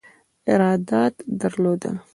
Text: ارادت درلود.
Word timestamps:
ارادت 0.51 1.15
درلود. 1.39 1.81